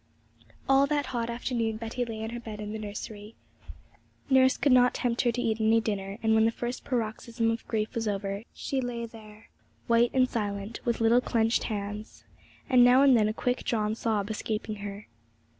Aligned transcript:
All 0.67 0.87
that 0.87 1.05
hot 1.13 1.29
afternoon 1.29 1.77
Betty 1.77 2.03
lay 2.03 2.23
on 2.23 2.31
her 2.31 2.39
bed 2.39 2.59
in 2.59 2.73
the 2.73 2.79
nursery. 2.79 3.35
Nurse 4.31 4.57
could 4.57 4.71
not 4.71 4.95
tempt 4.95 5.21
her 5.21 5.31
to 5.31 5.39
eat 5.43 5.61
any 5.61 5.79
dinner; 5.79 6.17
and 6.23 6.33
when 6.33 6.45
the 6.45 6.51
first 6.51 6.83
paroxysm 6.83 7.51
of 7.51 7.67
grief 7.67 7.93
was 7.93 8.07
over, 8.07 8.41
she 8.51 8.81
lay 8.81 9.05
there, 9.05 9.49
white 9.85 10.09
and 10.11 10.27
silent, 10.27 10.79
with 10.85 11.01
little 11.01 11.21
clenched 11.21 11.65
hands, 11.65 12.23
and 12.67 12.83
now 12.83 13.03
and 13.03 13.15
then 13.15 13.27
a 13.27 13.31
quick 13.33 13.63
drawn 13.63 13.93
sob 13.93 14.31
escaping 14.31 14.77
her. 14.77 15.07